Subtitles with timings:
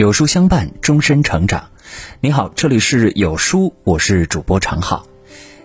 [0.00, 1.68] 有书相伴，终身成长。
[2.22, 5.06] 你好，这里是有书，我是主播常浩。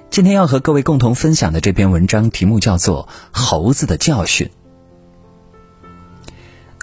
[0.10, 4.52] 今天要和各位共同分享的这篇文章题目叫做《猴子的教训》。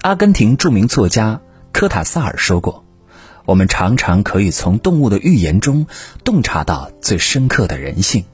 [0.00, 1.42] 阿根廷著名作家
[1.72, 2.86] 科塔萨尔说过
[3.44, 5.86] ：“我们常常可以从动物的寓言中
[6.24, 8.24] 洞察到最深刻的人性。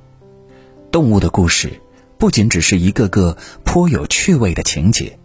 [0.92, 1.80] 动物的故事
[2.18, 5.18] 不仅只是一个个颇有趣味的情节。”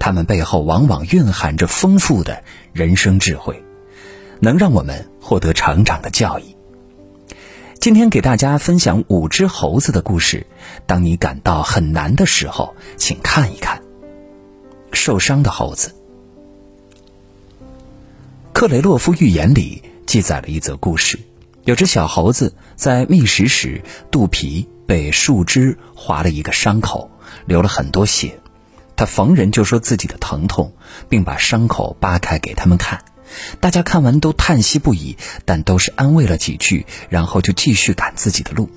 [0.00, 3.62] 他们背后往往蕴含着丰富的人生智慧，
[4.40, 6.56] 能让我们获得成长的教益。
[7.78, 10.46] 今天给大家分享五只猴子的故事。
[10.86, 13.82] 当你感到很难的时候，请看一看
[14.90, 15.94] 受伤的猴子。
[18.54, 21.18] 克雷洛夫寓言里记载了一则故事：
[21.64, 27.10] 有只小猴子在觅食时，肚皮被树枝划了一个伤口，
[27.44, 28.39] 流了很多血。
[29.00, 30.74] 他逢人就说自己的疼痛，
[31.08, 33.02] 并把伤口扒开给他们看。
[33.58, 35.16] 大家看完都叹息不已，
[35.46, 38.68] 但都是安慰了几句，然后就继续赶自己的路。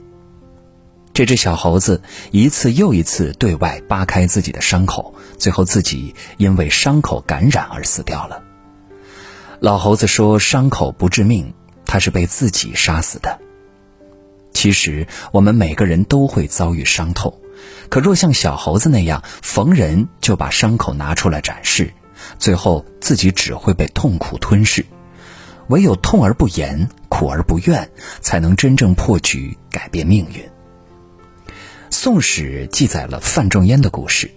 [1.14, 8.42] 这只小猴子一次又一次对外扒开自己的伤口，最后自己因为伤口感染而死掉了。
[9.60, 11.54] 老猴子说：“伤口不致命，
[11.86, 13.42] 他是被自己杀死的。”
[14.56, 17.42] 其实，我们每个人都会遭遇伤痛。
[17.90, 21.94] 可若像小猴子那样，逢人就把伤口拿出来展示，
[22.40, 24.86] 最后自己只会被痛苦吞噬。
[25.68, 30.42] 唯有痛而不言，苦而不怨，才能真正破局，改变命运。
[31.90, 34.30] 《宋史》记载了范仲淹的故事。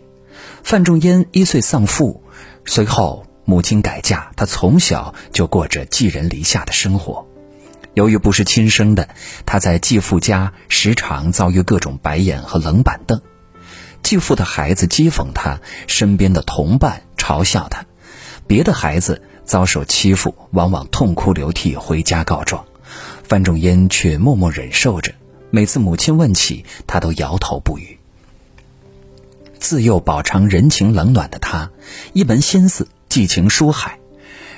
[0.62, 2.22] 范仲淹一岁丧父，
[2.64, 7.25] 随后母亲改嫁，他从小就过着寄人篱下的生活。
[7.96, 9.08] 由于不是亲生的，
[9.46, 13.22] 他在继父家时常遭遇各种白眼和冷板凳。
[14.02, 17.86] 继父的孩子讥讽他，身边的同伴嘲笑他，
[18.46, 22.66] 别的孩子遭受欺负，往往痛哭流涕回家告状，
[23.24, 25.14] 范仲淹却默默忍受着。
[25.48, 27.98] 每次母亲问起，他都摇头不语。
[29.58, 31.70] 自幼饱尝人情冷暖的他，
[32.12, 33.98] 一门心思寄情书海，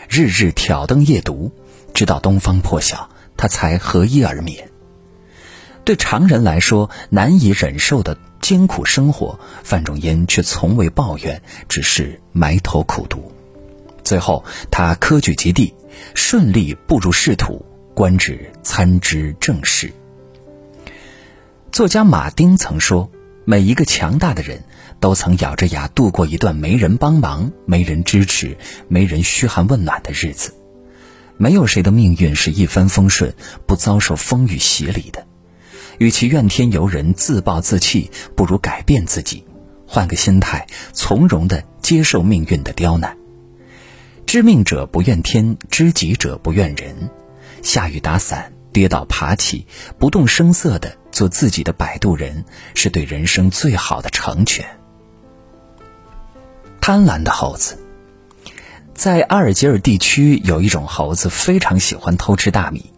[0.09, 1.53] 日日挑灯夜读，
[1.95, 3.09] 直到东方破晓。
[3.39, 4.69] 他才合衣而眠。
[5.85, 13.33] 对常人来说难以忍受的艰苦生活，范仲淹却从未抱怨，只是埋头苦读。
[14.05, 15.73] 最后，他科举及第，
[16.15, 19.91] 顺利步入仕途，官至参知政事。
[21.73, 23.11] 作家马丁曾说
[23.45, 24.65] ：“每一个强大的人
[24.99, 28.57] 都曾咬着牙度过一段没人帮忙、没人支持、
[28.89, 30.55] 没人嘘寒问暖的日子。”
[31.39, 33.33] 没有谁的命运是一帆风顺，
[33.65, 35.25] 不遭受风雨洗礼的。
[35.99, 39.45] 与其怨天尤人、自暴自弃，不如改变自己，
[39.87, 43.17] 换个心态，从容的接受命运的刁难。
[44.27, 47.09] 知命者不怨天，知己者不怨人。
[47.63, 49.67] 下雨打伞，跌倒爬起，
[49.99, 52.45] 不动声色的做自己的摆渡人，
[52.75, 54.67] 是对人生最好的成全。
[56.81, 57.79] 贪婪的猴子。
[58.99, 62.93] 在阿尔及尔地区，有一种猴子非常喜欢偷吃大米，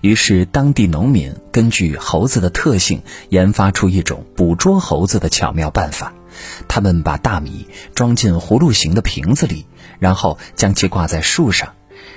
[0.00, 6.12] 于是当地农民根据猴子的特性，研发出一种捕捉猴子的巧妙办法。
[6.66, 9.64] 他们把大米装进葫芦形的瓶子里，
[10.00, 11.72] 然后将其挂在树上。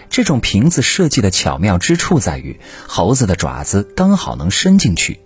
[0.10, 5.20] 这种瓶子设计的巧妙之处在于，猴子的爪子刚好能伸进去，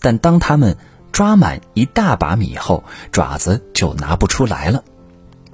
[0.00, 0.76] 但当它们
[1.12, 4.84] 抓满一大把米后，爪子就拿不出来了。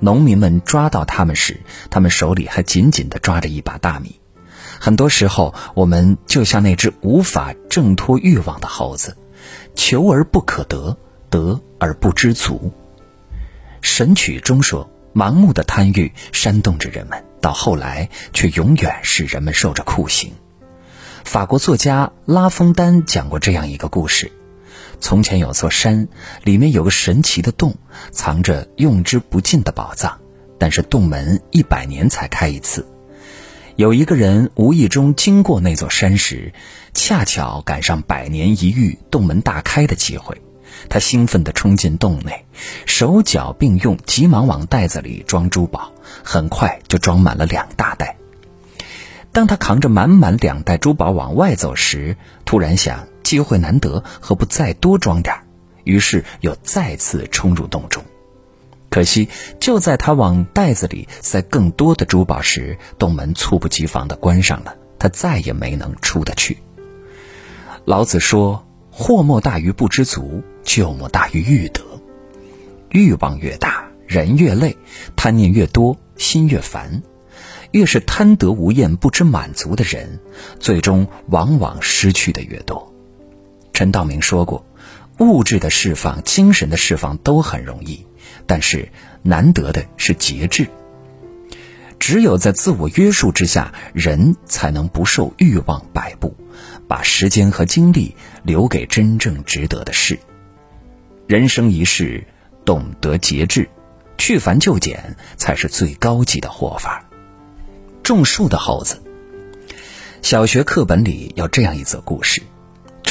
[0.01, 4.19] 农民们抓到他们时，他们手里还紧紧地抓着一把大米。
[4.79, 9.17] 很多时候，我们就像那只无法挣脱欲望的猴子，
[9.75, 10.97] 求而不可得，
[11.29, 12.73] 得而不知足。
[13.83, 20.33] 神曲中说：“盲目的贪欲煽动着人们，到后来却永远使人们受着酷刑。”
[21.25, 24.33] 法国作家拉封丹讲过这样一个故事。
[25.01, 26.09] 从前有座山，
[26.45, 27.75] 里面有个神奇的洞，
[28.11, 30.19] 藏着用之不尽的宝藏。
[30.59, 32.87] 但是洞门一百年才开一次。
[33.77, 36.53] 有一个人无意中经过那座山时，
[36.93, 40.41] 恰巧赶上百年一遇洞门大开的机会。
[40.91, 42.45] 他兴奋地冲进洞内，
[42.85, 45.93] 手脚并用，急忙往袋子里装珠宝，
[46.23, 48.17] 很快就装满了两大袋。
[49.33, 53.07] 当他扛着满满两袋珠宝往外走时，突然想。
[53.31, 55.37] 机会难得，何不再多装点
[55.85, 58.03] 于是又再次冲入洞中。
[58.89, 59.29] 可惜，
[59.61, 66.59] 就在他往袋子里塞更多的珠宝时，洞门猝不及防地关上了，他再也没能出得去。
[67.85, 71.81] 老子说：“祸莫大于不知足，咎莫大于欲得。
[72.89, 74.73] 欲望越大，人越累；
[75.15, 77.01] 贪念越多，心越烦。
[77.71, 80.19] 越是贪得无厌、不知满足的人，
[80.59, 82.90] 最终往往失去的越多。
[83.81, 84.67] 陈道明说过
[85.21, 88.05] ：“物质的释放、精神的释放都很容易，
[88.47, 88.93] 但是
[89.23, 90.67] 难得的是节制。
[91.99, 96.37] 只有在自我约束之下，人才能不受欲望摆布，
[96.87, 100.19] 把时间和精力留给真正值得的事。
[101.27, 102.23] 人生一世，
[102.67, 103.67] 懂得节制。”
[104.19, 107.03] 去繁就简才是最高级的活法。
[108.03, 109.01] 种树的猴子。
[110.21, 112.43] 小学课本里有这样一则故事：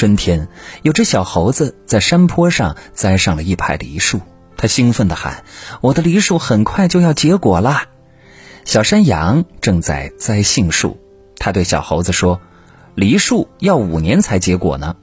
[0.00, 0.48] 春天，
[0.80, 4.22] 有只小猴子在山坡上栽上了一排梨树，
[4.56, 5.44] 它兴奋地喊
[5.82, 7.84] ：“我的梨树很快就要结果啦！”
[8.64, 10.98] 小山羊正在栽杏树，
[11.36, 12.40] 它对小猴子说
[12.96, 14.96] ：“梨树要五年才结果呢。”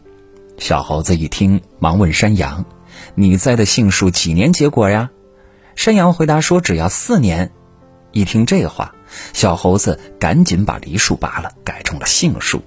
[0.58, 2.66] 小猴子一听，忙问山羊
[3.14, 5.12] ：“你栽的杏树几年结果呀？”
[5.78, 7.52] 山羊回答说：“只要四年。”
[8.14, 8.96] 一听这话，
[9.32, 12.64] 小猴子赶紧把梨树拔了，改成了杏树。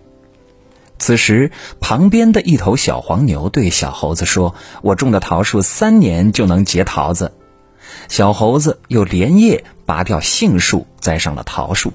[1.00, 1.50] 此时，
[1.80, 7.32] 旁边的一头小黄牛对小猴子说：“我种的桃树三年就能结桃子。”
[8.08, 11.94] 小猴子又连夜拔掉杏树，栽上了桃树。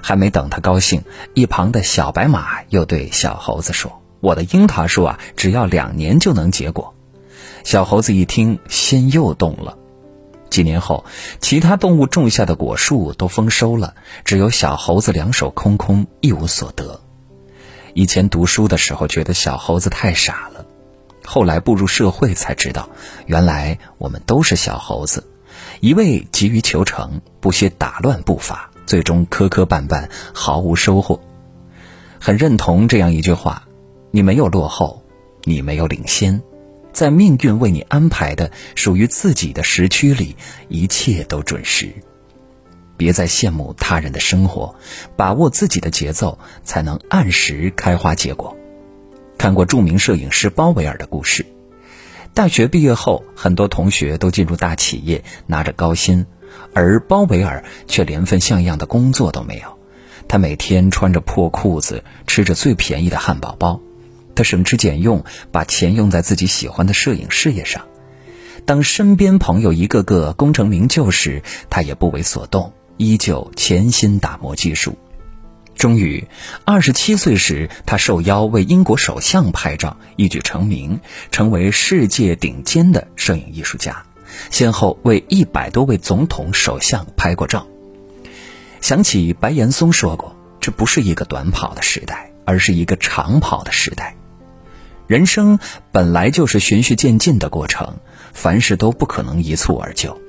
[0.00, 1.02] 还没等他高兴，
[1.34, 6.94] 一旁的小白马又对小猴子说：“我的樱桃树啊，只要两年就能结果。”
[7.64, 9.76] 小猴子一听，心又动了。
[10.48, 11.04] 几年后，
[11.40, 17.01] 其他动物种下的果树都丰收了，只有小猴子两手空空，一无所得。
[17.94, 20.64] 以前读书的时候觉得小猴子太傻了，
[21.24, 22.88] 后来步入社会才知道，
[23.26, 25.24] 原来我们都是小猴子，
[25.80, 31.20] 一味急于求成，不惜打乱步伐，最终磕磕绊绊，毫无收获。
[32.18, 33.66] 很认同这样一句话：
[34.10, 35.02] 你没有落后，
[35.44, 36.42] 你没有领先。
[36.92, 40.36] 在命运为你安排的属于自己的时区里，
[40.68, 41.92] 一切都准时。
[43.02, 44.76] 别再羡慕他人的生活，
[45.16, 48.56] 把握自己的节奏，才能按时开花结果。
[49.36, 51.44] 看过著名摄影师包维尔的故事。
[52.32, 56.26] 大学毕业后，很多同学都进入大企业，拿着高薪，
[56.72, 59.76] 而包维尔却连份像样的工作都没有。
[60.28, 63.80] 他每天穿着破裤子，吃着最便宜的汉堡包。
[64.34, 67.82] 他省吃俭用，把钱用在自己喜欢的摄影事业上。
[68.64, 72.72] 当身边朋友一个个功成名就时，他也不为所动，
[73.02, 74.96] 依旧潜心打磨技术。
[75.74, 76.28] 终于，
[76.64, 81.00] 二十七岁时，他受邀为英国首相拍照，一举成名，
[81.30, 84.04] 成为世界顶尖的摄影艺术家，
[84.50, 87.66] 先后为一百多位总统、首相拍过照。
[88.80, 94.14] 想起白岩松说过：“这不是一个短跑的时代，而是一个长跑的时代。”
[95.08, 95.58] 人生
[95.90, 97.96] 本来就是循序渐进的过程，
[98.32, 100.21] 凡事都不可能一蹴而就，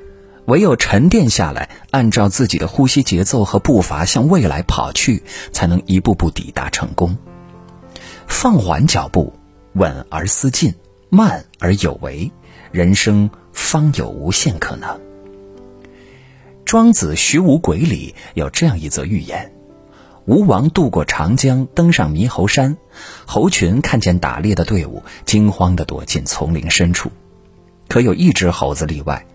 [0.45, 7.17] 唯有沉淀下来，按照自己的呼吸节奏和步伐向未来跑去，才能一步步抵达成功。
[8.27, 9.33] 放缓脚步，
[9.73, 10.73] 稳而思进，
[11.09, 12.31] 慢而有为，
[12.71, 14.99] 人生方有无限可能。
[16.65, 19.53] 庄子《徐无鬼》里有这样一则寓言。
[20.25, 22.77] 吴王渡过长江，登上猕猴山，
[23.25, 27.11] 猴群看见打猎的队伍，惊慌地躲进丛林深处。
[27.89, 29.25] 可有一只猴子例外，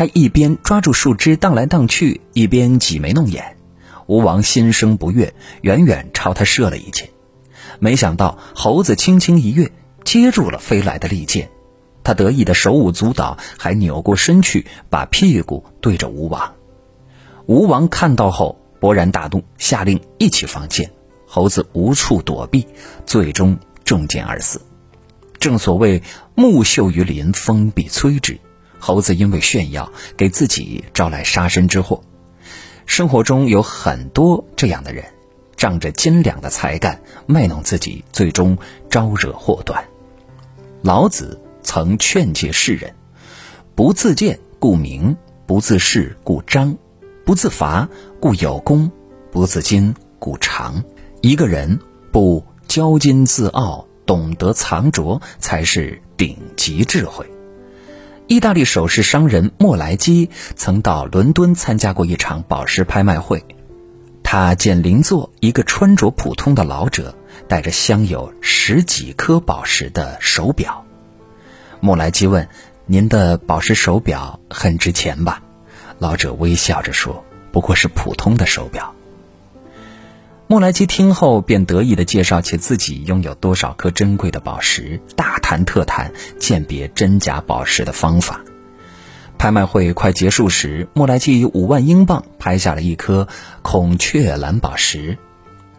[0.00, 3.58] 他一边抓住树枝荡来荡去，一边挤眉弄眼。
[4.06, 7.10] 吴王心生不悦，远远朝他射了一箭。
[7.80, 9.70] 没想到猴子轻轻一跃，
[10.02, 11.50] 接住了飞来的利箭。
[12.02, 16.54] 他得意的手舞足蹈，还扭过身去，把屁股对着吴王。
[17.44, 18.58] 吴王看到后。
[18.80, 20.90] 勃然大怒，下令一起放箭，
[21.26, 22.66] 猴子无处躲避，
[23.04, 24.62] 最终中箭而死。
[25.38, 26.02] 正所谓
[26.34, 28.40] 木秀于林，风必摧之。
[28.80, 32.02] 猴子因为炫耀，给自己招来杀身之祸。
[32.86, 35.04] 生活中有很多这样的人，
[35.56, 38.58] 仗着斤两的才干卖弄自己，最终
[38.90, 39.84] 招惹祸端。
[40.82, 42.94] 老子曾劝诫世人：
[43.76, 45.14] 不自见，故明；
[45.46, 46.76] 不自视，故彰。
[47.24, 48.90] 不自伐，故有功；
[49.30, 50.82] 不自矜，故长。
[51.20, 51.78] 一个人
[52.10, 57.29] 不骄矜自傲，懂得藏拙，才是顶级智慧。
[58.30, 63.44] 意大利首饰商人莫莱基曾到伦敦参加过一场宝石拍卖会，
[64.22, 67.16] 他见邻座一个穿着普通的老者
[67.48, 70.86] 戴着镶有十几颗宝石的手表。
[71.80, 72.48] 莫莱基问
[72.86, 75.42] ：“您的宝石手表很值钱吧？”
[75.98, 78.94] 老者微笑着说：“不过是普通的手表。”
[80.50, 88.40] 莫莱基听后便得意地介绍起自己拥有多少颗珍贵的宝石，大谈特谈鉴别真假宝石的方法。
[89.38, 93.28] 拍卖会快结束时，莫莱基以五万英镑拍下了一颗
[93.62, 95.16] 孔雀蓝宝石。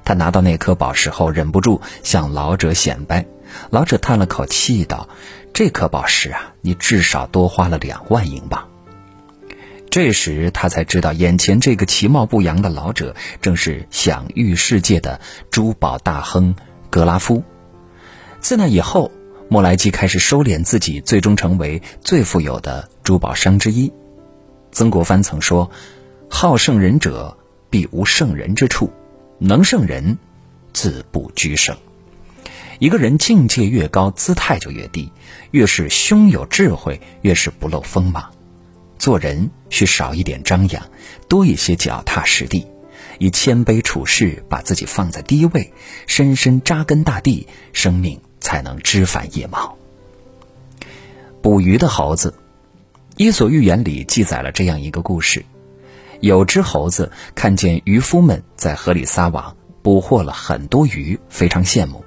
[0.05, 3.25] 他拿到那颗宝石后，忍不住向老者显摆。
[3.71, 5.09] 老者叹了口气道
[5.53, 8.65] ：“这颗宝石啊，你至少多花了两万英镑。”
[9.91, 15.19] 这时他才知道，眼前这个其貌不扬的老者正是享誉世界的
[15.51, 16.55] 珠宝大亨
[16.89, 17.43] 格拉夫。
[18.39, 19.11] 自那以后，
[19.49, 23.91] 莫莱基开始收敛自己，最终成为最富有的珠宝商之一。
[24.71, 25.69] 曾国藩曾说
[26.31, 27.37] ：“好胜人者，
[27.69, 28.89] 必无胜人之处；
[29.39, 30.17] 能胜人，
[30.71, 31.75] 自不居胜。”
[32.79, 35.11] 一个人境界越高，姿态就越低；
[35.51, 38.31] 越是胸有智慧，越是不露锋芒。
[39.01, 40.83] 做人需少一点张扬，
[41.27, 42.67] 多一些脚踏实地，
[43.17, 45.73] 以谦卑处事，把自己放在低位，
[46.05, 48.21] 深深扎根大地，生命。
[48.41, 49.77] 才能枝繁叶茂。
[51.43, 52.33] 捕鱼的猴子，
[53.15, 55.45] 《伊索寓言》里记载了这样一个故事：
[56.21, 62.03] 有只猴子看见渔夫们在河里撒网，捕获了很多鱼，非常羡慕。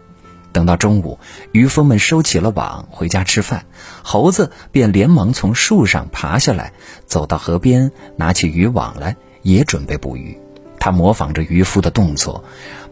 [0.54, 1.18] 等到中午，
[1.50, 3.66] 渔夫们收起了网，回家吃饭，
[4.02, 6.72] 猴子便连忙从树上爬下来，
[7.06, 10.38] 走到河边，拿起渔网来，也准备捕鱼。
[10.78, 12.44] 他模仿着渔夫的动作，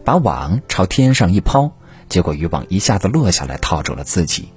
[0.03, 1.71] 把网朝天上一抛。
[2.09, 4.49] 结果渔网一下子落下来，套住了自己。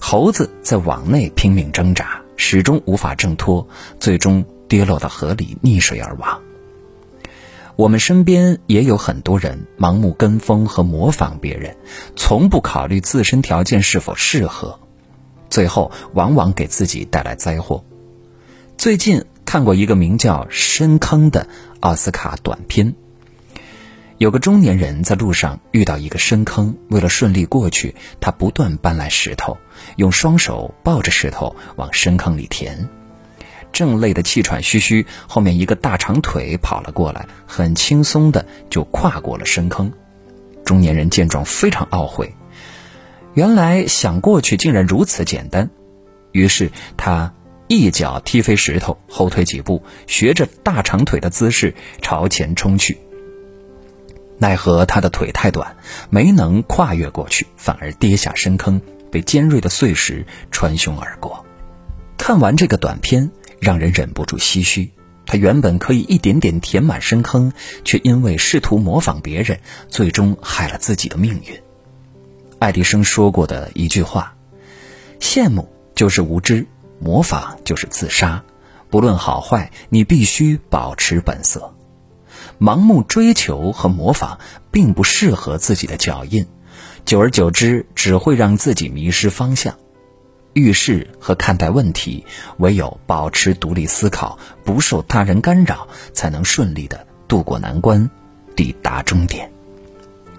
[0.00, 3.68] 猴子在网内拼命挣扎，始终无法挣脱，
[4.00, 6.40] 最终跌落到河里，溺水而亡。
[7.80, 11.74] 我们身边也有很多人盲目跟风和模仿别人，
[12.14, 14.78] 从不考虑自身条件是否适合，
[15.48, 17.82] 最后往往给自己带来灾祸。
[18.76, 21.48] 最近看过一个名叫《深坑》的
[21.80, 22.94] 奥斯卡短片。
[24.18, 29.56] 有个中年人在路上遇到一个深坑，为了顺利过去，他不断搬来石头，
[29.96, 32.90] 用双手抱着石头往深坑里填。
[33.72, 39.92] 正累得气喘吁吁，后面一个大长腿跑了过来，很轻松的就跨过了深坑。
[40.64, 42.34] 中年人见状非常懊悔，
[43.34, 45.70] 原来想过去竟然如此简单。
[46.32, 47.34] 于是他
[47.66, 52.98] 一脚踢飞石头，后退几步，学着大长腿的姿势朝前冲去。
[54.38, 55.76] 奈何他的腿太短，
[56.08, 61.44] 没能跨越过去，反而跌下深坑，被尖锐的碎石穿胸而过。
[62.16, 64.90] 看完这个短片，让人忍不住唏嘘。
[65.26, 67.52] 他原本可以一点点填满深坑，
[67.84, 71.60] 却因为试图模仿别人，最终害了自己的命运。
[72.58, 74.34] 爱迪生说过的一句话
[75.20, 76.66] ：“羡慕就是无知，
[76.98, 78.42] 模仿就是自杀。
[78.90, 81.74] 不论好坏，你必须保持本色。”
[82.58, 84.40] 盲目追求和模仿
[84.70, 86.46] 并不适合自己的脚印，
[87.04, 89.78] 久而久之只会让自己迷失方向。
[90.52, 92.24] 遇事和看待问题，
[92.58, 98.10] 唯有保持独立思考，不受他人干扰，才能顺利的渡过难关，
[98.56, 99.50] 抵达终点。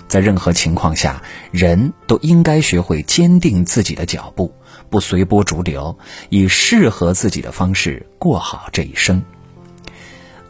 [0.08, 4.54] 在任何情况下，人都应该学会坚定自己的脚步，
[4.90, 9.24] 不随波逐流，以适合自己的方式过好这一生。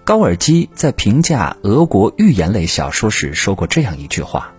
[0.04, 4.52] 高尔基在评价俄国寓言类小说时说过这样一句话：“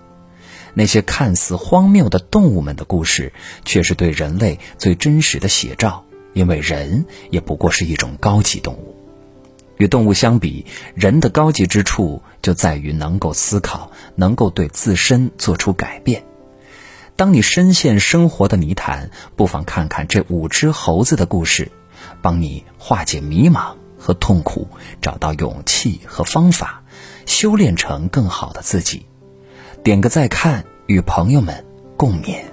[0.75, 3.33] 那些看似荒谬的动物们的故事，
[3.65, 6.05] 却是对人类最真实的写照。
[6.35, 8.97] 因为人也不过是一种高级动物。
[9.77, 10.65] 与动物相比，
[10.95, 16.25] 人的高级之处就在于能够思考，能够对自身做出改变。
[17.17, 21.71] 当你深陷生活的泥潭，不妨看看这五只猴子的故事，
[22.23, 24.67] 帮你化解迷茫。”和痛苦，
[25.01, 26.83] 找到勇气和方法，
[27.25, 29.07] 修炼成更好的自己。
[29.83, 31.53] 点个再看，与朋友们
[31.97, 32.52] 共勉。